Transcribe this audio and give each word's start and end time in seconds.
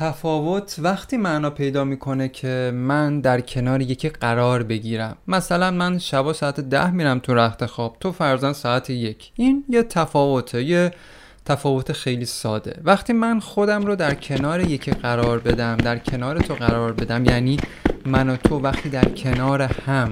تفاوت 0.00 0.76
وقتی 0.78 1.16
معنا 1.16 1.50
پیدا 1.50 1.84
می‌کنه 1.84 2.28
که 2.28 2.72
من 2.74 3.20
در 3.20 3.40
کنار 3.40 3.80
یکی 3.80 4.08
قرار 4.08 4.62
بگیرم. 4.62 5.16
مثلا 5.28 5.70
من 5.70 5.98
شبا 5.98 6.32
ساعت 6.32 6.60
ده 6.60 6.90
میرم 6.90 7.18
تو 7.18 7.34
رخت 7.34 7.66
خواب 7.66 7.96
تو 8.00 8.12
فرزن 8.12 8.52
ساعت 8.52 8.90
یک. 8.90 9.32
این 9.34 9.64
یه 9.68 9.82
تفاوته 9.82 10.62
یه 10.62 10.90
تفاوت 11.44 11.92
خیلی 11.92 12.24
ساده. 12.24 12.80
وقتی 12.84 13.12
من 13.12 13.40
خودم 13.40 13.86
رو 13.86 13.96
در 13.96 14.14
کنار 14.14 14.60
یکی 14.60 14.90
قرار 14.90 15.38
بدم 15.38 15.76
در 15.76 15.98
کنار 15.98 16.38
تو 16.38 16.54
قرار 16.54 16.92
بدم 16.92 17.24
یعنی 17.24 17.56
من 18.06 18.30
و 18.30 18.36
تو 18.36 18.58
وقتی 18.58 18.88
در 18.88 19.08
کنار 19.08 19.62
هم 19.62 20.10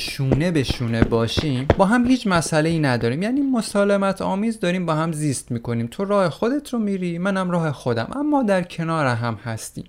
شونه 0.00 0.50
به 0.50 0.62
شونه 0.62 1.04
باشیم 1.04 1.66
با 1.76 1.84
هم 1.86 2.06
هیچ 2.06 2.26
مسئله 2.26 2.68
ای 2.68 2.78
نداریم. 2.78 3.22
یعنی 3.22 3.40
مسالمت 3.40 4.22
آمیز 4.22 4.60
داریم 4.60 4.86
با 4.86 4.94
هم 4.94 5.12
زیست 5.12 5.50
می‌کنیم. 5.50 5.86
تو 5.90 6.04
راه 6.04 6.28
خودت 6.28 6.70
رو 6.70 6.78
میری 6.78 7.18
منم 7.18 7.50
راه 7.50 7.72
خودم. 7.72 8.08
اما 8.16 8.42
در 8.42 8.62
کنار 8.62 9.06
هم 9.06 9.38
هستیم. 9.44 9.84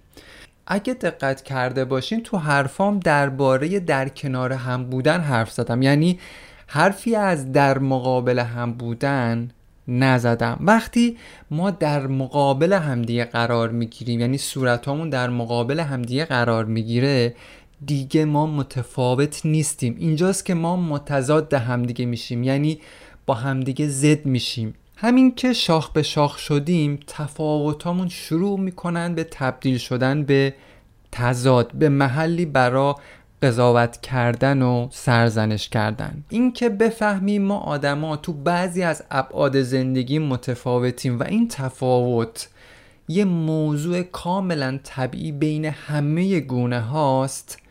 اگه 0.68 0.94
دقت 0.94 1.44
کرده 1.44 1.86
باشین 1.86 2.24
تو 2.24 2.38
حرفام 2.38 3.00
درباره 3.00 3.80
در 3.80 4.10
کنار 4.10 4.54
هم 4.54 4.84
بودن 4.84 5.20
حرف 5.22 5.52
زدم. 5.52 5.82
یعنی 5.82 6.20
حرفی 6.68 7.16
از 7.16 7.52
در 7.52 7.80
مقابل 7.80 8.40
هم 8.40 8.74
بودن 8.74 9.50
نزدم. 9.88 10.58
وقتی 10.62 11.18
ما 11.52 11.72
در 11.72 12.08
مقابل 12.08 12.74
همدیگه 12.74 13.26
قرار 13.26 13.70
می‌گیریم 13.70 14.20
یعنی 14.20 14.38
صورتامون 14.38 15.10
در 15.10 15.30
مقابل 15.30 15.80
همدیگه 15.80 16.26
قرار 16.26 16.66
می‌گیره 16.66 17.36
دیگه 17.86 18.26
ما 18.26 18.46
متفاوت 18.46 19.46
نیستیم. 19.46 19.96
اینجاست 20.00 20.46
که 20.46 20.54
ما 20.54 20.76
متضاد 20.76 21.54
همدیگه 21.54 22.06
میشیم. 22.06 22.44
یعنی 22.44 22.80
با 23.26 23.34
همدیگه 23.34 23.88
زد 23.88 24.26
میشیم. 24.26 24.74
همین 24.96 25.36
که 25.36 25.54
شاخ 25.54 25.90
به 25.90 26.04
شاخ 26.04 26.38
شدیم 26.38 27.00
تفاوتامون 27.08 28.10
شروع 28.10 28.60
می‌کنن 28.60 29.16
به 29.16 29.24
تبدیل 29.24 29.78
شدن 29.78 30.24
به 30.24 30.54
تضاد 31.12 31.72
به 31.72 31.90
محلی 31.90 32.46
برا 32.46 32.96
قضاوت 33.42 34.02
کردن 34.02 34.62
و 34.62 34.88
سرزنش 34.92 35.70
کردن. 35.70 36.24
اینکه 36.30 36.70
بفهمیم 36.70 37.42
ما 37.42 37.58
آدما 37.58 38.18
تو 38.18 38.34
بعضی 38.34 38.84
از 38.84 39.04
ابعاد 39.12 39.62
زندگی 39.62 40.20
متفاوتیم 40.20 41.20
و 41.20 41.24
این 41.24 41.48
تفاوت 41.48 42.50
یه 43.08 43.26
موضوع 43.26 44.02
کاملا 44.02 44.80
طبیعی 44.84 45.32
بین 45.32 45.66
همه 45.66 46.40
گونه 46.40 46.80
هاست 46.80 47.63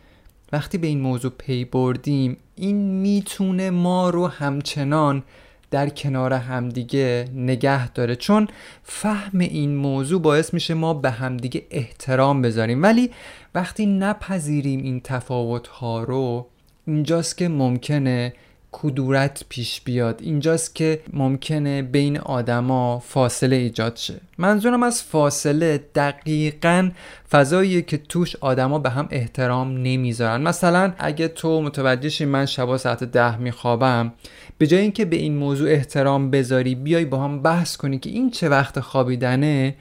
وقتی 0.53 0.77
به 0.77 0.87
این 0.87 1.01
موضوع 1.01 1.31
پی 1.37 1.65
بردیم 1.65 2.37
این 2.55 2.75
می‌تونه 3.01 3.69
ما 3.69 4.09
رو 4.09 4.27
همچنان 4.27 5.23
در 5.71 5.89
کنار 5.89 6.33
همدیگه 6.33 7.25
نگه 7.35 7.89
داره. 7.91 8.15
چون 8.15 8.47
فهم 8.83 9.39
این 9.39 9.75
موضوع 9.75 10.21
باعث 10.21 10.53
میشه 10.53 10.73
ما 10.73 10.93
به 10.93 11.11
همدیگه 11.11 11.65
احترام 11.71 12.41
بذاریم. 12.41 12.83
ولی 12.83 13.11
وقتی 13.55 13.85
نپذیریم 13.85 14.83
این 14.83 14.99
تفاوت 14.99 15.67
ها 15.67 16.03
رو 16.03 16.47
اینجاست 16.87 17.37
که 17.37 17.47
ممکنه 17.47 18.33
کدورت 18.73 19.43
پیش 19.49 19.81
بیاد. 19.81 20.19
اینجاست 20.23 20.75
که 20.75 21.01
ممکنه 21.13 21.81
بین 21.81 22.17
آدما 22.17 22.99
فاصله 22.99 23.55
ایجاد 23.55 23.95
شه. 23.95 24.21
منظورم 24.37 24.83
از 24.83 25.03
فاصله 25.03 25.77
دقیقا 25.95 26.89
فضاییه 27.31 27.81
که 27.81 27.97
توش 27.97 28.35
آدما 28.35 28.79
به 28.79 28.89
هم 28.89 29.07
احترام 29.11 29.77
نمی‌ذارن. 29.77 30.41
مثلا 30.41 30.93
اگه 30.97 31.27
تو 31.27 31.61
متوجه 31.61 32.25
من 32.25 32.45
شبا 32.45 32.77
ساعت 32.77 33.03
ده 33.03 33.37
میخوابم 33.37 34.13
به 34.57 34.67
جای 34.67 34.81
اینکه 34.81 35.05
به 35.05 35.15
این 35.15 35.37
موضوع 35.37 35.69
احترام 35.69 36.31
بذاری 36.31 36.75
بیای 36.75 37.05
با 37.05 37.17
هم 37.17 37.41
بحث 37.41 37.77
کنی 37.77 37.99
که 37.99 38.09
این 38.09 38.31
چه 38.31 38.49
وقت 38.49 38.79
خوابیدنه 38.79 39.75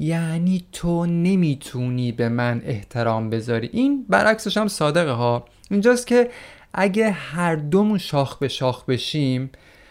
یعنی 0.00 0.64
تو 0.72 1.06
نمی‌تونی 1.06 2.12
به 2.12 2.28
من 2.28 2.62
احترام 2.64 3.30
بذاری. 3.30 3.70
این 3.72 4.06
برعکسش 4.08 4.56
هم 4.56 4.68
صادقه 4.68 5.10
ها. 5.10 5.44
اینجاست 5.70 6.06
که 6.06 6.30
اگه 6.74 7.10
هر 7.10 7.56
دومون 7.56 7.98
شاخ 7.98 8.38
به 8.38 8.48
شاخ 8.48 8.84
بشیم 8.84 9.50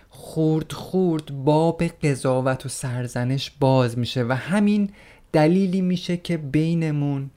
خورد 0.10 0.72
خورد 0.72 1.44
باب 1.44 1.84
قضاوت 1.84 2.66
و 2.66 2.70
سرزنش 2.70 3.52
باز 3.60 3.98
میشه 3.98 4.24
و 4.24 4.32
همین 4.32 4.90
دلیلی 5.32 5.82
میشه 5.82 6.18
که 6.18 6.38
بینمون 6.38 7.30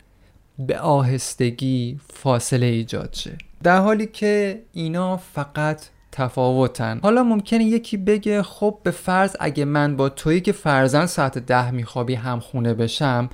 به 0.59 0.79
آهستگی 0.79 2.01
فاصله 2.13 2.67
ایجاد 2.67 3.13
شه. 3.13 3.39
در 3.63 3.79
حالی 3.79 4.07
که 4.07 4.63
اینا 4.73 5.17
فقط 5.17 5.83
تفاوتن. 6.13 7.01
حالا 7.03 7.23
ممکنه 7.23 7.65
یکی 7.65 7.97
بگه 7.97 8.43
خب 8.43 8.79
به 8.83 8.91
فرض 8.91 9.37
اگه 9.41 9.65
من 9.65 9.97
با 9.97 10.09
تویی 10.09 10.41
که 10.41 10.53
فرزن 10.53 11.07
ساعت 11.07 11.39
ده 11.39 11.71
میخوابی 11.71 12.15
هم 12.15 12.41
خونه 12.41 12.75
بشم 12.75 13.31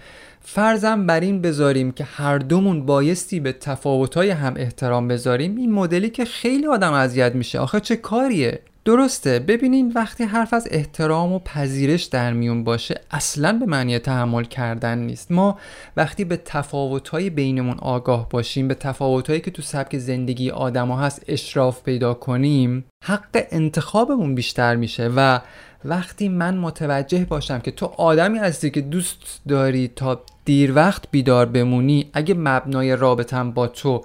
فرضم 0.49 1.07
بر 1.07 1.21
این 1.21 1.43
بذاریم 1.43 1.93
که 1.93 2.05
هر 2.05 2.39
دومون 2.39 2.87
بایستی 2.87 3.41
به 3.41 3.53
تفاوتهای 3.53 4.31
هم 4.31 4.55
احترام 4.57 5.09
بذاریم 5.09 5.57
این 5.57 5.73
مدلی 5.73 6.11
که 6.11 6.25
خیلی 6.25 6.67
آدم 6.67 6.93
اذیت 6.93 7.35
میشه. 7.35 7.59
آخه 7.59 7.81
چه 7.81 7.97
کاریه؟ 7.97 8.61
درسته 8.85 9.39
ببینین 9.39 9.93
وقتی 9.95 10.25
حرف 10.25 10.55
از 10.55 10.69
احترام 10.71 11.33
و 11.33 11.39
پذیرش 11.39 12.05
در 12.05 12.33
میون 12.33 12.65
باشه 12.65 13.01
اصلا 13.11 13.53
به 13.53 13.67
معنی 13.67 13.99
تحمل 13.99 14.45
کردن 14.45 14.99
نیست. 14.99 15.33
ما 15.33 15.59
وقتی 15.97 16.25
به 16.25 16.37
تفاوتهای 16.37 17.31
بینمون 17.31 17.77
آگاه 17.79 18.29
باشیم 18.29 18.69
به 18.69 18.75
تفاوتهایی 18.75 19.41
که 19.41 19.51
تو 19.51 19.63
سبک 19.63 19.99
زندگی 19.99 20.51
آدما 20.51 20.99
هست 20.99 21.25
اشراف 21.29 21.83
پیدا 21.83 22.15
کنیم 22.15 22.85
حق 23.05 23.47
انتخابمون 23.51 24.35
بیشتر 24.35 24.77
میشه 24.77 25.11
و 25.17 25.41
وقتی 25.87 26.29
من 26.29 26.57
متوجه 26.57 27.25
باشم 27.25 27.59
که 27.59 27.71
تو 27.71 27.87
آدمی 27.87 28.39
هستی 28.39 28.71
که 28.71 28.81
دوست 28.81 29.41
داری 29.49 29.89
تا 29.89 30.23
دیر 30.45 30.75
وقت 30.75 31.05
بیدار 31.11 31.47
بمونی 31.47 32.11
اگه 32.13 32.35
مبنای 32.35 32.97
رابطم 32.97 33.51
با 33.51 33.67
تو 33.67 34.05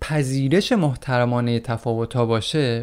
پذیرش 0.00 0.72
محترمانه 0.72 1.60
تفاوت 1.60 2.16
باشه 2.16 2.82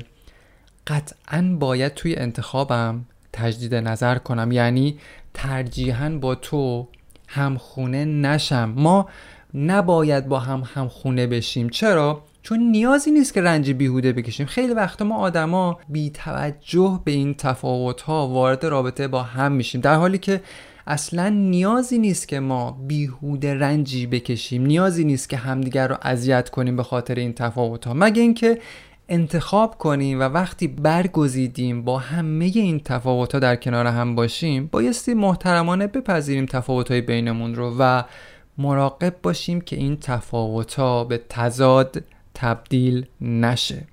قطعا 0.88 1.56
باید 1.60 1.94
توی 1.94 2.16
انتخابم 2.16 3.06
تجدید 3.34 3.76
نظر 3.76 4.18
کنم. 4.18 4.52
یعنی 4.52 5.00
ترجیحاً 5.34 6.10
با 6.10 6.36
تو 6.36 6.88
همخونه 7.28 8.06
نشم. 8.06 8.74
ما 8.78 9.10
نباید 9.54 10.28
با 10.28 10.40
هم 10.40 10.64
همخونه 10.74 11.28
بشیم. 11.28 11.70
چرا؟ 11.70 12.24
چون 12.50 12.60
نیازی 12.60 13.12
نیست 13.12 13.34
که 13.34 13.42
رنج 13.42 13.72
بیهوده 13.72 14.14
بکشیم. 14.14 14.46
خیلی 14.46 14.74
وقتا 14.74 15.06
ما 15.06 15.16
آدما 15.16 15.80
بی 15.90 16.10
توجه 16.10 17.02
به 17.04 17.12
این 17.12 17.34
تفاوت 17.34 18.02
ها 18.02 18.28
وارد 18.28 18.66
رابطه 18.66 19.08
با 19.08 19.24
هم 19.24 19.52
میشیم. 19.52 19.82
در 19.82 19.96
حالی 19.96 20.18
که 20.18 20.42
اصلا 20.88 21.30
نیازی 21.30 21.98
نیست 21.98 22.28
که 22.28 22.40
ما 22.40 22.72
بیهوده 22.72 23.54
رنجی 23.56 24.08
بکشیم. 24.08 24.66
نیازی 24.66 25.04
نیست 25.04 25.30
که 25.30 25.38
همدیگر 25.38 25.88
رو 25.88 25.98
اذیت 26.02 26.50
کنیم 26.50 26.76
به 26.76 26.84
خاطر 26.84 27.16
این 27.16 27.34
تفاوت 27.34 27.88
ها 27.88 27.94
مگه 27.94 28.22
اینکه 28.22 28.60
انتخاب 29.10 29.78
کنیم 29.78 30.20
و 30.20 30.24
وقتی 30.24 30.68
برگزیدیم 30.68 31.84
با 31.84 31.98
همه 31.98 32.46
این 32.46 32.80
تفاوت 32.80 33.34
ها 33.34 33.40
در 33.40 33.56
کنار 33.56 33.88
هم 33.88 34.16
باشیم 34.16 34.70
بایستی 34.72 35.14
محترمانه 35.14 35.88
بپذیریم 35.88 36.46
تفاوت 36.46 36.92
های 36.92 37.02
بینمون 37.02 37.56
رو 37.56 37.76
و 37.80 38.04
مراقب 38.58 39.16
باشیم 39.24 39.62
که 39.62 39.76
این 39.76 39.98
تفاوت 39.98 40.74
ها 40.74 41.04
به 41.04 41.22
تضاد 41.30 42.04
تبدیل 42.34 43.06
نشه. 43.22 43.88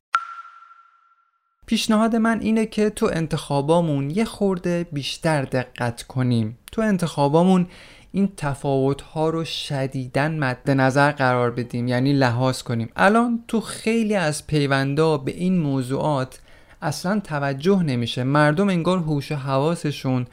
پیشنهاد 1.67 2.17
من 2.17 2.41
اینه 2.41 2.67
که 2.67 2.91
تو 2.91 3.11
انتخابامون 3.13 4.11
یه 4.11 4.25
خورده 4.25 4.87
بیشتر 4.93 5.43
دقت 5.43 6.03
کنیم. 6.03 6.59
تو 6.73 6.83
انتخابامون 6.83 7.67
این 8.13 8.33
تفاوت 8.37 9.03
ها 9.03 9.31
رو 9.31 9.45
شدیدن 9.45 10.39
مد 10.39 10.71
نظر 10.71 11.13
قرار 11.13 11.51
بدیم 11.51 11.89
یعنی 11.89 12.13
لحاظ 12.13 12.63
کنیم. 12.63 12.89
الان 12.97 13.45
تو 13.49 13.61
خیلی 13.61 14.15
از 14.15 14.47
پیوندا 14.47 15.19
به 15.19 15.33
این 15.33 15.59
موضوعات 15.59 16.41
اصلا 16.83 17.21
توجه 17.21 17.83
نمیشه. 17.83 18.25
مردم 18.25 18.69
انگار 18.69 18.99
هوش 18.99 19.33
و 19.33 19.35
حواسشون 19.35 20.27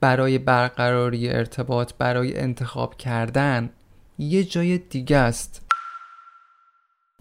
برای 0.00 0.38
برقراری 0.38 1.28
ارتباط 1.28 1.92
برای 1.98 2.38
انتخاب 2.38 2.96
کردن 2.96 3.70
یه 4.18 4.44
جای 4.44 4.78
دیگه 4.78 5.16
است. 5.16 5.69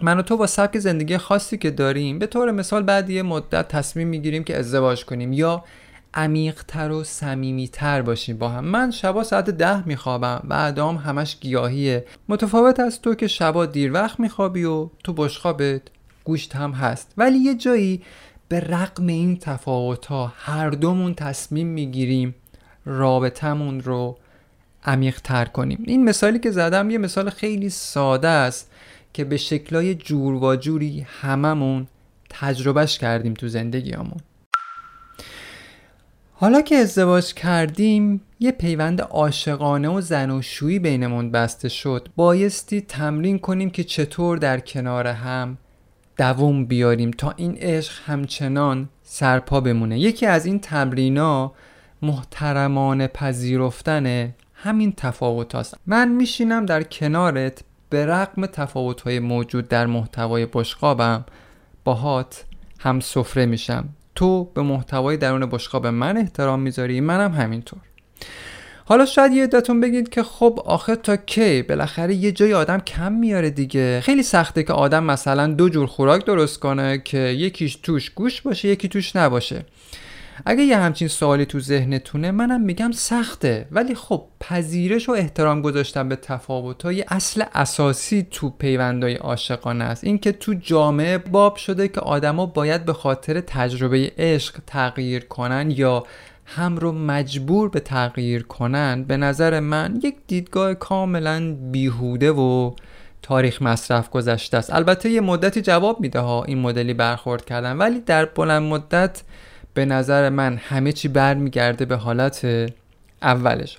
من 0.02 0.20
و 0.20 0.22
تو 0.22 0.38
با 0.38 0.48
سبک 0.48 0.80
زندگی 0.80 1.18
خاصی 1.18 1.58
که 1.58 1.72
داریم 1.72 2.20
به 2.20 2.28
طور 2.28 2.52
مثال 2.52 2.84
بعد 2.84 3.10
یه 3.10 3.24
مدت 3.24 3.68
تصمیم 3.68 4.08
می‌گیریم 4.08 4.44
که 4.44 4.58
ازدواج 4.58 5.06
کنیم 5.06 5.34
یا 5.34 5.64
عمیقتر 6.14 6.92
و 6.92 7.04
صمیمیتر 7.04 8.02
باشیم 8.02 8.38
با 8.38 8.50
هم. 8.50 8.66
من 8.66 8.92
شبا 8.92 9.24
ساعت 9.24 9.50
ده 9.50 9.88
میخوابم 9.88 10.42
و 10.50 10.54
ادام 10.54 10.96
همش 10.96 11.40
گیاهیه. 11.40 12.06
متفاوت 12.30 12.80
از 12.80 13.02
تو 13.02 13.16
که 13.16 13.28
شبا 13.28 13.66
دیر 13.66 13.94
وقت 13.94 14.20
میخوابی 14.20 14.64
و 14.64 14.90
تو 15.04 15.14
بشخوابت 15.14 15.82
گوشت 16.24 16.56
هم 16.56 16.72
هست. 16.72 17.14
ولی 17.18 17.38
یه 17.38 17.56
جایی 17.56 18.02
به 18.48 18.60
رقم 18.60 19.08
این 19.08 19.38
تفاوت 19.38 20.06
ها 20.06 20.34
هر 20.36 20.70
دومون 20.70 21.14
تصمیم 21.14 21.68
می‌گیریم 21.68 22.36
رابطمون 22.86 23.82
رو 23.82 24.18
عمیق 24.86 25.20
تر 25.22 25.46
کنیم. 25.46 25.84
این 25.88 26.04
مثالی 26.04 26.40
که 26.40 26.52
زدم 26.52 26.90
یه 26.90 26.98
مثال 26.98 27.30
خیلی 27.30 27.70
ساده 27.70 28.28
است. 28.28 28.72
که 29.14 29.24
به 29.24 29.38
شکلای 29.38 29.96
جور 29.96 30.44
و 30.44 30.56
جوری 30.56 31.08
هممون 31.22 31.88
تجربهش 32.30 32.98
کردیم 32.98 33.34
تو 33.34 33.48
زندگیامون 33.48 34.20
حالا 36.42 36.62
که 36.62 36.76
ازدواج 36.76 37.34
کردیم 37.34 38.22
یه 38.40 38.52
پیوند 38.52 39.02
عاشقانه 39.02 39.90
و 39.90 40.02
زناشویی 40.02 40.80
بینمون 40.80 41.32
بسته 41.32 41.70
شد. 41.70 42.08
بایستی 42.16 42.82
تمرین 42.82 43.40
کنیم 43.40 43.70
که 43.70 43.84
چطور 43.84 44.38
در 44.38 44.60
کنار 44.60 45.08
هم 45.08 45.58
دووم 46.18 46.66
بیاریم 46.66 47.12
تا 47.12 47.34
این 47.38 47.58
عشق 47.58 47.94
همچنان 48.06 48.90
سرپا 49.04 49.62
بمونه. 49.62 50.00
یکی 50.00 50.26
از 50.26 50.46
این 50.46 50.60
تمرینا 50.60 51.54
محترمانه 52.02 53.08
پذیرفتن 53.08 54.34
همین 54.54 54.94
تفاوت 54.98 55.56
هست 55.56 55.76
من 55.86 56.08
میشینم 56.08 56.66
در 56.66 56.84
کنارت 56.84 57.64
به 57.90 58.06
رقم 58.06 58.46
تفاوت 58.46 59.02
های 59.02 59.20
موجود 59.20 59.68
در 59.68 59.86
محتوای 59.86 60.46
بشقابم 60.46 61.26
باهات 61.84 62.46
هم 62.80 63.00
سفره 63.00 63.46
میشم. 63.46 63.90
تو 64.16 64.44
به 64.44 64.62
محتوای 64.62 65.18
درون 65.18 65.46
بشقاب 65.46 65.88
من 65.88 66.18
احترام 66.18 66.60
می‌ذاری؟ 66.60 67.02
منم 67.02 67.32
همینطور. 67.32 67.80
حالا 68.86 69.06
شاید 69.06 69.32
یه 69.34 69.44
عدتون 69.44 69.80
بگید 69.80 70.10
که 70.10 70.24
خب 70.24 70.60
آخه 70.66 70.96
تا 70.96 71.18
کی؟ 71.18 71.62
بالاخره 71.62 72.14
یه 72.14 72.32
جای 72.32 72.54
آدم 72.54 72.80
کم 72.80 73.12
میاره 73.12 73.50
دیگه. 73.50 74.02
خیلی 74.02 74.24
سخته 74.24 74.64
که 74.64 74.74
آدم 74.74 75.04
مثلا 75.04 75.48
دو 75.48 75.70
جور 75.70 75.88
خوراک 75.88 76.26
درست 76.26 76.60
کنه 76.60 76.98
که 77.06 77.18
یکیش 77.18 77.76
توش 77.76 78.10
گوش 78.10 78.42
باشه 78.42 78.68
یکی 78.68 78.88
توش 78.88 79.16
نباشه. 79.16 79.66
اگه 80.46 80.64
یه 80.64 80.78
همچین 80.78 81.08
سوالی 81.08 81.46
تو 81.46 81.60
ذهنتونه 81.60 82.32
منم 82.32 82.62
میگم 82.62 82.92
سخته. 82.92 83.68
ولی 83.72 83.96
خب 83.96 84.24
پذیرش 84.40 85.10
و 85.10 85.12
احترام 85.12 85.62
گذاشتن 85.62 86.10
به 86.10 86.16
تفاوت 86.16 86.86
یه 86.86 87.06
اصل 87.08 87.44
اساسی 87.54 88.28
تو 88.32 88.50
پیوندهای 88.50 89.16
عاشقانه 89.16 89.84
است. 89.84 90.04
اینکه 90.04 90.32
تو 90.32 90.54
جامعه 90.54 91.18
باب 91.18 91.56
شده 91.56 91.88
که 91.88 92.02
آدما 92.02 92.46
باید 92.46 92.86
به 92.86 92.94
خاطر 92.94 93.42
تجربه 93.42 94.12
عشق 94.18 94.56
تغییر 94.68 95.26
کنن 95.26 95.72
یا 95.72 96.04
هم 96.46 96.78
رو 96.78 96.92
مجبور 96.92 97.70
به 97.70 97.80
تغییر 97.80 98.44
کنن 98.44 99.04
به 99.04 99.18
نظر 99.18 99.60
من 99.60 100.00
یک 100.04 100.16
دیدگاه 100.28 100.74
کاملا 100.74 101.56
بیهوده 101.72 102.32
و 102.32 102.72
تاریخ 103.22 103.62
مصرف 103.62 104.10
گذشته 104.10 104.58
است. 104.58 104.74
البته 104.74 105.10
یه 105.10 105.22
مدتی 105.22 105.62
جواب 105.62 106.02
میده 106.02 106.20
ها 106.20 106.44
این 106.44 106.60
مدلی 106.60 106.94
برخورد 106.94 107.46
کردن 107.46 107.78
ولی 107.78 108.00
در 108.00 108.26
بلند 108.26 108.64
مدت 108.64 109.22
به 109.74 109.86
نظر 109.86 110.30
من 110.30 110.58
همه 110.58 110.92
چی 110.92 111.08
برمیگرده 111.08 111.86
به 111.86 111.96
حالت 111.96 112.46
اولش. 113.22 113.78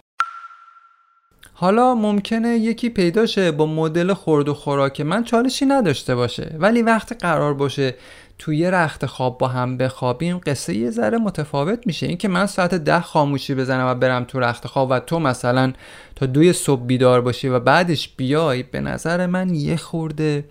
حالا 1.52 1.94
ممکنه 1.94 2.48
یکی 2.48 2.90
پیدا 2.90 3.26
شه 3.26 3.50
با 3.50 3.66
مدل 3.66 4.12
خورد 4.12 4.48
و 4.48 4.54
خوراک 4.54 5.00
من 5.00 5.24
چالشی 5.24 5.66
نداشته 5.66 6.14
باشه 6.14 6.56
ولی 6.58 6.82
وقتی 6.82 7.14
قرار 7.14 7.54
باشه 7.54 7.94
توی 8.38 8.70
رخت 8.70 9.06
خواب 9.06 9.38
با 9.38 9.48
هم 9.48 9.76
بخوابیم 9.76 10.38
قصه 10.38 10.74
یه 10.74 10.90
ذره 10.90 11.18
متفاوت 11.18 11.86
میشه. 11.86 12.06
اینکه 12.06 12.28
من 12.28 12.46
ساعت 12.46 12.74
ده 12.74 13.00
خاموشی 13.00 13.54
بزنم 13.54 13.86
و 13.86 13.94
برم 13.94 14.24
تو 14.24 14.40
رخت 14.40 14.66
خواب 14.66 14.90
و 14.90 15.00
تو 15.00 15.18
مثلا 15.18 15.72
تا 16.16 16.26
دوی 16.26 16.52
صبح 16.52 16.86
بیدار 16.86 17.20
باشی 17.20 17.48
و 17.48 17.60
بعدش 17.60 18.08
بیای 18.08 18.62
به 18.62 18.80
نظر 18.80 19.26
من 19.26 19.54
یه 19.54 19.76
خورده 19.76 20.44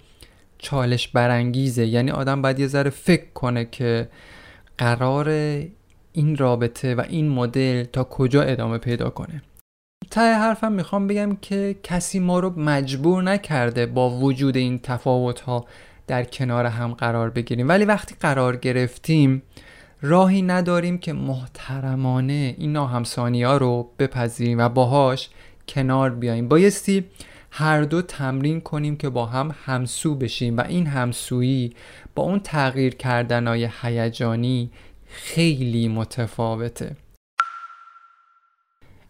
چالش 0.58 1.08
برانگیزه. 1.08 1.86
یعنی 1.86 2.12
آدم 2.12 2.42
باید 2.42 2.60
یه 2.60 2.68
ذره 2.68 2.90
فکر 2.90 3.26
کنه 3.34 3.66
که 3.66 4.10
قرار 4.80 5.30
این 6.14 6.38
رابطه 6.38 6.96
و 6.96 7.04
این 7.10 7.30
مدل 7.30 7.84
تا 7.84 8.04
کجا 8.04 8.42
ادامه 8.42 8.78
پیدا 8.78 9.10
کنه. 9.10 9.42
ته 10.12 10.34
حرفم 10.34 10.72
می‌خوام 10.72 11.08
بگم 11.08 11.36
که 11.36 11.76
کسی 11.84 12.20
ما 12.20 12.40
رو 12.40 12.60
مجبور 12.60 13.24
نکرده 13.24 13.86
با 13.86 14.10
وجود 14.10 14.58
این 14.58 14.80
تفاوت 14.80 15.40
ها 15.40 15.66
در 16.08 16.24
کنار 16.24 16.66
هم 16.66 16.94
قرار 16.94 17.30
بگیریم. 17.30 17.70
ولی 17.70 17.86
وقتی 17.86 18.16
قرار 18.20 18.56
گرفتیم 18.56 19.42
راهی 20.02 20.42
نداریم 20.42 20.98
که 20.98 21.14
محترمانه 21.14 22.56
این 22.58 22.74
ناهمسانی 22.74 23.44
ها 23.44 23.58
رو 23.58 23.90
بپذیریم 24.00 24.60
و 24.60 24.70
باهاش 24.70 25.30
کنار 25.68 26.10
بیاییم. 26.10 26.48
بایستی 26.48 27.06
هر 27.52 27.82
دو 27.82 28.02
تمرین 28.02 28.62
کنیم 28.62 28.98
که 28.98 29.10
با 29.10 29.26
هم 29.26 29.56
همسو 29.66 30.16
بشیم. 30.16 30.58
و 30.58 30.62
این 30.62 30.88
همسویی 30.88 31.76
با 32.16 32.24
اون 32.24 32.40
تغییر 32.40 32.96
کردنهای 32.96 33.70
هیجانی 33.82 34.72
خیلی 35.08 35.88
متفاوته. 35.88 36.96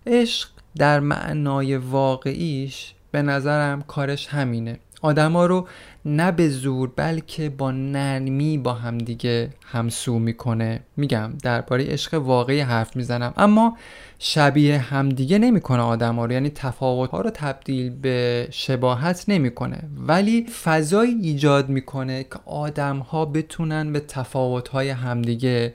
عشق 0.07 0.49
در 0.75 0.99
معنای 0.99 1.77
واقعیش 1.77 2.93
به 3.11 3.21
نظرم 3.21 3.81
کارش 3.81 4.27
همینه. 4.27 4.79
آدما 5.01 5.45
رو 5.45 5.67
نه 6.05 6.31
به 6.31 6.49
زور 6.49 6.91
بلکه 6.95 7.49
با 7.49 7.71
نرمی 7.71 8.57
با 8.57 8.73
همدیگه 8.73 9.49
همسو 9.65 10.19
می‌کنه. 10.19 10.79
میگم 10.97 11.33
درباره 11.43 11.85
عشق 11.85 12.13
واقعی 12.13 12.59
حرف 12.59 12.95
می‌زنم 12.95 13.33
اما 13.37 13.77
شبیه 14.19 14.77
همدیگه 14.77 15.39
نمی‌کنه 15.39 15.81
آدما 15.81 16.25
رو. 16.25 16.31
یعنی 16.31 16.49
تفاوت 16.49 17.09
ها 17.09 17.21
رو 17.21 17.29
تبدیل 17.29 17.89
به 17.89 18.47
شباهت 18.51 19.25
نمی‌کنه. 19.27 19.83
ولی 20.07 20.45
فضایی 20.63 21.13
ایجاد 21.13 21.69
می‌کنه 21.69 22.23
که 22.23 22.39
آدم 22.45 22.97
ها 22.97 23.25
بتونن 23.25 23.93
به 23.93 23.99
تفاوت 23.99 24.67
های 24.67 24.89
همدیگه 24.89 25.73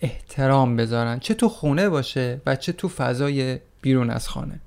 احترام 0.00 0.76
بذارن. 0.76 1.18
چه 1.18 1.34
تو 1.34 1.48
خونه 1.48 1.88
باشه 1.88 2.40
و 2.46 2.56
چه 2.56 2.72
تو 2.72 2.88
فضای 2.88 3.58
بیرون 3.82 4.10
از 4.10 4.28
خانه. 4.28 4.60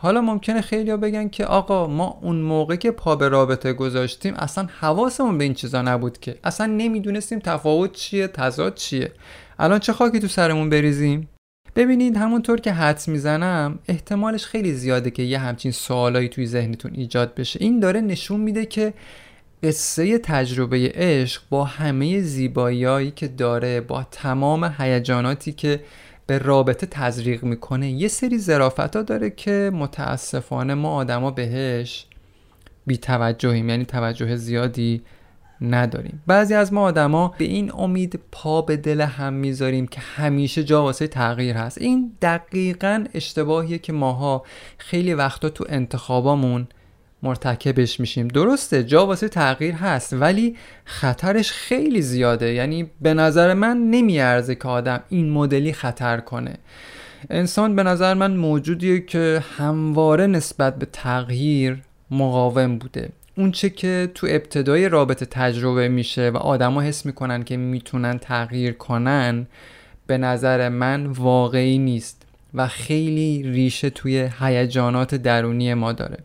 حالا 0.00 0.20
ممکنه 0.20 0.60
خیلی 0.60 0.96
بگن 0.96 1.28
که 1.28 1.44
آقا 1.44 1.86
ما 1.86 2.18
اون 2.22 2.36
موقع 2.36 2.76
که 2.76 2.90
پا 2.90 3.16
به 3.16 3.28
رابطه 3.28 3.72
گذاشتیم 3.72 4.34
اصلا 4.34 4.68
حواسمون 4.80 5.38
به 5.38 5.44
این 5.44 5.54
چیزا 5.54 5.82
نبود 5.82 6.18
که. 6.18 6.38
اصلا 6.44 6.66
نمی‌دونستیم 6.66 7.38
تفاوت 7.38 7.92
چیه 7.92 8.28
تضاد 8.28 8.74
چیه. 8.74 9.12
الان 9.58 9.78
چه 9.78 9.92
خاکی 9.92 10.20
تو 10.20 10.28
سرمون 10.28 10.70
بریزیم؟ 10.70 11.28
ببینید 11.76 12.16
همونطور 12.16 12.60
که 12.60 12.72
حدس 12.72 13.08
می‌زنم 13.08 13.78
احتمالش 13.88 14.46
خیلی 14.46 14.72
زیاده 14.72 15.10
که 15.10 15.22
یه 15.22 15.38
همچین 15.38 15.72
سوالایی 15.72 16.28
توی 16.28 16.46
ذهنتون 16.46 16.90
ایجاد 16.94 17.34
بشه. 17.34 17.58
این 17.62 17.80
داره 17.80 18.00
نشون 18.00 18.40
میده 18.40 18.66
که 18.66 18.94
قصه 19.62 20.18
تجربه 20.18 20.92
عشق 20.94 21.42
با 21.50 21.64
همه 21.64 22.20
زیباییایی 22.20 23.10
که 23.10 23.28
داره 23.28 23.80
با 23.80 24.06
تمام 24.10 24.74
هیجاناتی 24.78 25.52
که 25.52 25.80
به 26.28 26.38
رابطه 26.38 26.86
تزریق 26.86 27.44
می‌کنه. 27.44 27.90
یه 27.90 28.08
سری 28.08 28.38
ظرافت 28.38 28.96
ها 28.96 29.02
داره 29.02 29.30
که 29.30 29.70
متاسفانه 29.74 30.74
ما 30.74 30.94
آدما 30.94 31.30
بهش 31.30 32.06
بی 32.86 32.96
توجهیم 32.96 33.68
یعنی 33.68 33.84
توجه 33.84 34.36
زیادی 34.36 35.02
نداریم. 35.60 36.22
بعضی 36.26 36.54
از 36.54 36.72
ما 36.72 36.82
آدما 36.82 37.34
به 37.38 37.44
این 37.44 37.72
امید 37.72 38.20
پا 38.32 38.62
به 38.62 38.76
دل 38.76 39.00
هم 39.00 39.32
می‌ذاریم 39.32 39.86
که 39.86 40.00
همیشه 40.00 40.64
جا 40.64 40.82
واسه 40.82 41.06
تغییر 41.06 41.56
هست. 41.56 41.78
این 41.78 42.12
دقیقا 42.22 43.04
اشتباهیه 43.14 43.78
که 43.78 43.92
ماها 43.92 44.44
خیلی 44.78 45.14
وقتا 45.14 45.48
تو 45.48 45.64
انتخابامون 45.68 46.66
مرتکبش 47.22 48.00
میشیم. 48.00 48.28
درسته 48.28 48.84
جا 48.84 49.06
واسه 49.06 49.28
تغییر 49.28 49.74
هست 49.74 50.12
ولی 50.12 50.56
خطرش 50.84 51.52
خیلی 51.52 52.02
زیاده. 52.02 52.52
یعنی 52.52 52.90
به 53.00 53.14
نظر 53.14 53.54
من 53.54 53.76
نمیارزه 53.76 54.54
که 54.54 54.68
آدم 54.68 55.00
این 55.08 55.30
مدلی 55.30 55.72
خطر 55.72 56.20
کنه. 56.20 56.54
انسان 57.30 57.76
به 57.76 57.82
نظر 57.82 58.14
من 58.14 58.36
موجودیه 58.36 59.00
که 59.00 59.42
همواره 59.56 60.26
نسبت 60.26 60.78
به 60.78 60.86
تغییر 60.92 61.78
مقاوم 62.10 62.78
بوده. 62.78 63.08
اونچه 63.36 63.70
که 63.70 64.10
تو 64.14 64.26
ابتدای 64.30 64.88
رابطه 64.88 65.26
تجربه 65.26 65.88
میشه 65.88 66.30
و 66.30 66.36
آدما 66.36 66.80
حس 66.80 67.06
می‌کنن 67.06 67.44
که 67.44 67.56
می‌تونن 67.56 68.18
تغییر 68.18 68.72
کنن 68.72 69.46
به 70.06 70.18
نظر 70.18 70.68
من 70.68 71.06
واقعی 71.06 71.78
نیست 71.78 72.22
و 72.54 72.68
خیلی 72.68 73.42
ریشه 73.42 73.90
توی 73.90 74.30
هیجانات 74.40 75.14
درونی 75.14 75.74
ما 75.74 75.92
داره. 75.92 76.18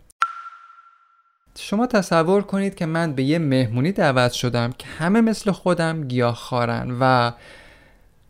شما 1.60 1.88
تصور 1.88 2.42
کنید 2.42 2.76
که 2.76 2.86
من 2.86 3.14
به 3.14 3.24
یه 3.24 3.40
مهمونی 3.40 3.92
دعوت 3.92 4.32
شدم 4.32 4.74
که 4.78 4.88
همه 4.88 5.22
مثل 5.22 5.52
خودم 5.52 6.08
گیاه 6.08 6.36
خارن 6.36 6.98
و 7.00 7.32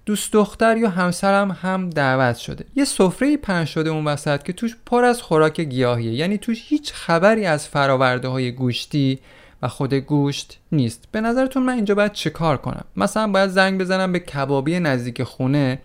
دوست 0.06 0.34
دختر 0.34 0.78
یا 0.78 0.90
همسرم 0.90 1.52
هم 1.52 1.90
دعوت 1.90 2.38
شده. 2.38 2.66
یه 2.76 2.86
سفره 2.86 3.38
پنج 3.38 3.68
شده 3.68 3.90
اون 3.90 4.06
وسط 4.06 4.44
که 4.44 4.54
توش 4.54 4.78
پر 4.86 5.04
از 5.04 5.22
خوراک 5.22 5.62
گیاهیه. 5.62 6.14
یعنی 6.14 6.38
توش 6.38 6.64
هیچ 6.68 6.94
خبری 6.94 7.46
از 7.46 7.68
فراورده 7.68 8.28
های 8.28 8.52
گوشتی 8.52 9.20
و 9.62 9.68
خود 9.68 9.94
گوشت 9.94 10.60
نیست. 10.72 11.04
به 11.12 11.22
نظرتون 11.22 11.64
من 11.64 11.74
اینجا 11.74 11.96
باید 11.96 12.12
چه 12.12 12.30
کار 12.30 12.58
کنم؟ 12.58 12.86
مثلا 12.96 13.28
باید 13.28 13.50
زنگ 13.50 13.82
بزنم 13.82 14.12
به 14.12 14.20
کبابی 14.20 14.80
نزدیک 14.80 15.24
خونه 15.24 15.80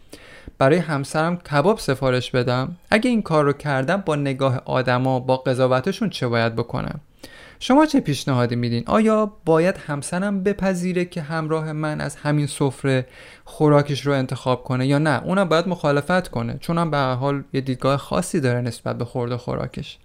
برای 0.59 0.79
همسرم 0.79 1.37
کباب 1.37 1.79
سفارش 1.79 2.31
بدم. 2.31 2.77
اگه 2.91 3.11
این 3.11 3.23
کار 3.23 3.45
رو 3.45 3.53
کردم 3.53 3.97
با 4.07 4.17
نگاه 4.17 4.63
آدما 4.65 5.21
با 5.21 5.37
قضاوتشون 5.37 6.11
چه 6.11 6.29
باید 6.29 6.57
بکنم؟ 6.57 7.01
شما 7.61 7.87
چه 7.87 8.01
پیشنهادی 8.01 8.57
میدین؟ 8.57 8.85
آیا 8.87 9.33
باید 9.45 9.77
همسرم 9.77 10.43
بپذیره 10.43 11.05
که 11.05 11.23
همراه 11.23 11.73
من 11.73 12.01
از 12.01 12.17
همین 12.17 12.47
سفره 12.47 13.07
خوراکش 13.45 14.07
رو 14.07 14.13
انتخاب 14.13 14.65
کنه 14.65 14.87
یا 14.87 14.99
نه؟ 14.99 15.25
اونم 15.25 15.49
باید 15.49 15.69
مخالفت 15.69 16.29
کنه 16.29 16.59
چون 16.61 16.79
هم 16.79 16.91
به 16.91 16.99
حال 16.99 17.45
یه 17.53 17.61
دیدگاه 17.61 17.97
خاصی 17.97 18.41
داره 18.41 18.61
نسبت 18.61 18.99
به 18.99 19.05
خورده 19.05 19.37
خوراکش. 19.37 19.99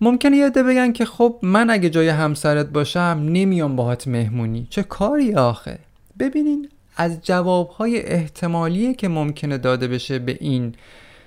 ممکنه 0.00 0.36
یه 0.36 0.50
بگن 0.50 0.92
که 0.92 1.04
خب 1.04 1.38
من 1.42 1.70
اگه 1.70 1.90
جای 1.90 2.08
همسرت 2.08 2.66
باشم 2.66 3.20
نمیام 3.24 3.76
باهات 3.76 4.08
مهمونی. 4.08 4.66
چه 4.70 4.82
کاری 4.82 5.34
آخه؟ 5.34 5.78
ببینین 6.18 6.68
از 6.96 7.20
جوابهای 7.22 8.02
احتمالی 8.02 8.94
که 8.94 9.08
ممکنه 9.08 9.58
داده 9.58 9.88
بشه 9.88 10.18
به 10.18 10.36
این 10.40 10.74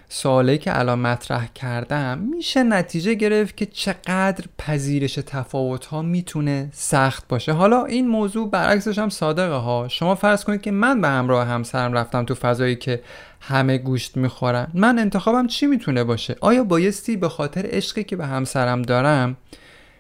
سوالی 0.10 0.58
که 0.58 0.80
الان 0.80 1.00
مطرح 1.00 1.48
کردم 1.56 2.18
میشه 2.18 2.64
نتیجه 2.64 3.14
گرفت 3.14 3.58
که 3.58 3.66
چقدر 3.66 4.46
پذیرش 4.58 5.14
تفاوت 5.16 5.86
ها 5.86 6.02
می‌تونه 6.02 6.70
سخت 6.72 7.28
باشه. 7.28 7.52
حالا 7.52 7.86
این 7.86 8.08
موضوع 8.08 8.50
برعکسش 8.50 9.00
هم 9.00 9.10
صادقه 9.10 9.56
ها. 9.56 9.88
شما 9.88 10.16
فرض 10.16 10.44
کنید 10.44 10.62
که 10.62 10.72
من 10.72 11.02
به 11.02 11.08
همراه 11.08 11.48
همسرم 11.48 11.94
رفتم 11.94 12.26
تو 12.26 12.36
فضایی 12.36 12.76
که 12.76 13.02
همه 13.42 13.78
گوشت 13.78 14.18
می‌خورن. 14.18 14.68
من 14.74 15.00
انتخابم 15.00 15.48
چی 15.48 15.66
می‌تونه 15.66 16.04
باشه؟ 16.04 16.36
آیا 16.42 16.64
بایستی 16.64 17.18
به 17.18 17.30
خاطر 17.30 17.66
عشقی 17.70 18.04
که 18.04 18.16
به 18.16 18.26
همسرم 18.26 18.82
دارم 18.82 19.38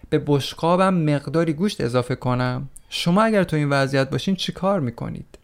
به 0.09 0.23
بشقابم 0.27 0.93
مقداری 0.93 1.53
گوشت 1.53 1.81
اضافه 1.81 2.15
کنم؟ 2.15 2.69
شما 2.89 3.21
اگر 3.23 3.43
تو 3.43 3.55
این 3.55 3.69
وضعیت 3.69 4.09
باشین 4.09 4.35
چی 4.35 4.51
کار 4.51 4.79
می‌کنید؟ 4.79 5.36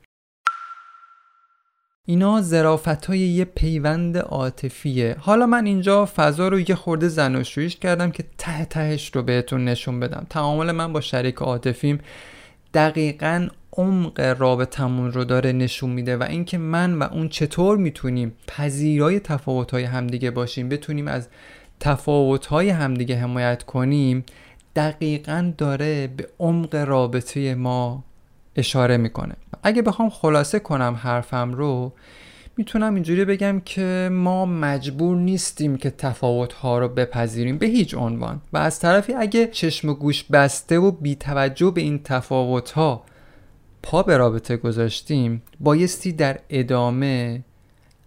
اینا 2.05 2.41
زرافت 2.41 3.05
های 3.05 3.19
یه 3.19 3.45
پیوند 3.45 4.17
عاطفیه. 4.17 5.15
حالا 5.19 5.45
من 5.45 5.65
اینجا 5.65 6.05
فضا 6.15 6.47
رو 6.47 6.59
یه 6.59 6.75
خورده 6.75 7.07
زناشویش 7.07 7.75
کردم 7.75 8.11
که 8.11 8.23
ته 8.37 8.65
تهش 8.65 9.11
رو 9.15 9.23
بهتون 9.23 9.65
نشون 9.65 9.99
بدم. 9.99 10.27
تعامل 10.29 10.71
من 10.71 10.93
با 10.93 11.01
شریک 11.01 11.35
عاطفیم 11.35 11.99
دقیقا 12.73 13.47
عمق 13.77 14.35
رابطمون 14.39 15.11
رو 15.11 15.23
داره 15.23 15.51
نشون 15.51 15.89
میده 15.89 16.17
و 16.17 16.23
اینکه 16.23 16.57
من 16.57 16.93
و 16.93 17.03
اون 17.03 17.29
چطور 17.29 17.77
می‌تونیم 17.77 18.33
پذیرای 18.47 19.19
تفاوت 19.19 19.71
های 19.71 19.83
همدیگه 19.83 20.31
باشیم 20.31 20.69
بتونیم 20.69 21.07
از 21.07 21.27
تفاوت 21.79 22.45
های 22.45 22.69
همدیگه 22.69 23.15
حمایت 23.15 23.63
کنیم 23.63 24.25
دقیقا 24.75 25.53
داره 25.57 26.07
به 26.07 26.27
عمق 26.39 26.75
رابطه 26.75 27.55
ما 27.55 28.03
اشاره 28.55 28.97
می‌کنه. 28.97 29.35
اگه 29.63 29.81
بخوام 29.81 30.09
خلاصه 30.09 30.59
کنم 30.59 30.99
حرفم 31.03 31.53
رو 31.53 31.93
می‌تونم 32.57 32.93
اینجوری 32.93 33.25
بگم 33.25 33.61
که 33.65 34.09
ما 34.11 34.45
مجبور 34.45 35.17
نیستیم 35.17 35.77
که 35.77 35.89
تفاوت 35.89 36.53
ها 36.53 36.79
رو 36.79 36.87
بپذیریم 36.89 37.57
به 37.57 37.65
هیچ 37.65 37.95
عنوان. 37.95 38.41
و 38.53 38.57
از 38.57 38.79
طرفی 38.79 39.13
اگه 39.13 39.47
چشم 39.47 39.89
و 39.89 39.93
گوش 39.93 40.23
بسته 40.23 40.79
و 40.79 40.91
بی 40.91 41.15
توجه 41.15 41.71
به 41.71 41.81
این 41.81 42.03
تفاوت 42.03 42.71
ها 42.71 43.03
پا 43.83 44.03
به 44.03 44.17
رابطه 44.17 44.57
گذاشتیم 44.57 45.41
بایستی 45.59 46.11
در 46.11 46.39
ادامه 46.49 47.43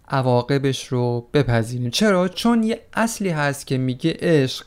عواقبش 0.09 0.87
رو 0.87 1.27
بپذیریم. 1.33 1.89
چرا؟ 1.89 2.27
چون 2.27 2.63
یه 2.63 2.81
اصلی 2.93 3.29
هست 3.29 3.67
که 3.67 3.77
میگه 3.77 4.17
عشق 4.19 4.65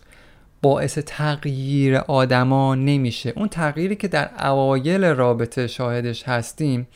باعث 0.62 0.98
تغییر 0.98 1.96
آدما 1.96 2.74
نمیشه. 2.74 3.32
اون 3.36 3.48
تغییری 3.48 3.96
که 3.96 4.08
در 4.08 4.30
اوایل 4.46 5.04
رابطه 5.04 5.66
شاهدش 5.66 6.22
هستیم 6.28 6.88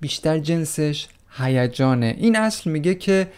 بیشتر 0.00 0.38
جنسش 0.38 1.08
هیجانه. 1.38 2.14
این 2.18 2.36
اصل 2.36 2.70
میگه 2.70 2.94
که 2.94 3.28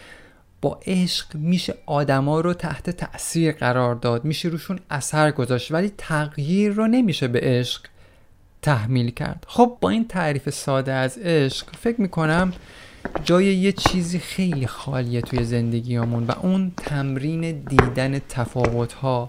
با 0.61 0.79
عشق 0.85 1.35
میشه 1.35 1.75
آدما 1.85 2.39
رو 2.39 2.53
تحت 2.53 2.89
تاثیر 2.89 3.51
قرار 3.51 3.95
داد. 3.95 4.25
میشه 4.25 4.49
روشون 4.49 4.79
اثر 4.89 5.31
گذاشت 5.31 5.71
ولی 5.71 5.91
تغییر 5.97 6.71
رو 6.71 6.87
نمیشه 6.87 7.27
به 7.27 7.39
عشق 7.43 7.81
تحمیل 8.61 9.09
کرد. 9.09 9.45
خب 9.47 9.77
با 9.81 9.89
این 9.89 10.07
تعریف 10.07 10.49
ساده 10.49 10.93
از 10.93 11.17
عشق 11.17 11.67
فکر 11.75 12.01
می‌کنم 12.01 12.53
جای 13.23 13.45
یه 13.45 13.71
چیزی 13.71 14.19
خیلی 14.19 14.67
خالیه 14.67 15.21
توی 15.21 15.43
زندگیمون 15.43 16.23
و 16.23 16.31
اون 16.41 16.71
تمرین 16.77 17.51
دیدن 17.51 18.19
تفاوت 18.19 18.93
ها 18.93 19.27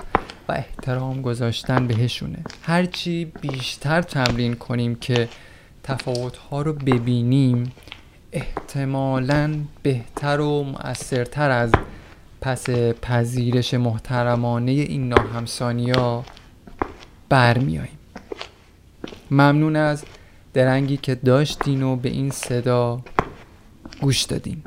و 0.48 0.52
احترام 0.52 1.22
گذاشتن 1.22 1.86
بهشونه. 1.86 2.38
هرچی 2.62 3.24
بیشتر 3.24 4.02
تمرین 4.02 4.54
کنیم 4.54 4.94
که 4.94 5.28
تفاوت 5.82 6.36
ها 6.36 6.62
رو 6.62 6.72
ببینیم 6.72 7.72
احتمالا 8.32 9.54
بهتر 9.82 10.40
و 10.40 10.62
مؤثرتر 10.62 11.50
از 11.50 11.72
پس 12.40 12.70
پذیرش 13.02 13.74
محترمانه 13.74 14.72
این 14.72 15.08
ناهمسانی 15.08 15.90
ها 15.90 16.24
برمیاییم 17.28 17.98
ممنون 19.30 19.76
از 19.76 20.04
درنگی 20.54 20.96
که 20.96 21.14
داشتین 21.14 21.82
و 21.82 21.96
به 21.96 22.08
این 22.08 22.30
صدا 22.30 23.00
گوش 24.00 24.22
دادین. 24.22 24.62